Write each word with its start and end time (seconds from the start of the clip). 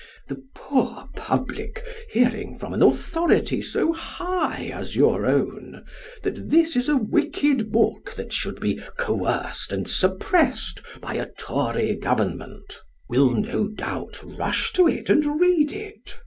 The 0.29 0.43
poor 0.55 1.07
public, 1.15 1.85
hearing 2.09 2.57
from 2.57 2.73
an 2.73 2.81
authority 2.81 3.61
so 3.61 3.93
high 3.93 4.71
as 4.73 4.95
your 4.95 5.27
own, 5.27 5.85
that 6.23 6.49
this 6.49 6.75
is 6.75 6.89
a 6.89 6.97
wicked 6.97 7.71
book 7.71 8.11
that 8.15 8.33
should 8.33 8.59
be 8.59 8.81
coerced 8.97 9.71
and 9.71 9.87
suppressed 9.87 10.81
by 11.01 11.13
a 11.17 11.29
Tory 11.37 11.93
Government, 11.93 12.79
will, 13.09 13.29
no 13.35 13.67
doubt, 13.67 14.19
rush 14.23 14.73
to 14.73 14.87
it 14.87 15.07
and 15.11 15.39
read 15.39 15.71
it. 15.71 16.15